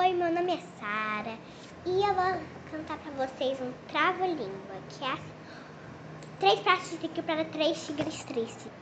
[0.00, 1.38] Oi, meu nome é Sara
[1.84, 5.20] e eu vou cantar para vocês um trava-língua, que é assim,
[6.38, 8.72] três pratos de para três tigres tristes.